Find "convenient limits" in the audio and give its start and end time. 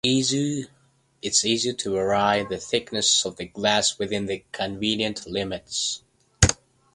4.51-6.01